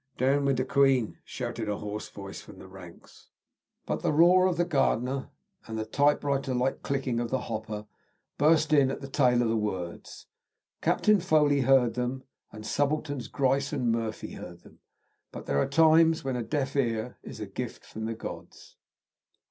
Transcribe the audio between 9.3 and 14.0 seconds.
of the words. Captain Foley heard them, and Subalterns Grice and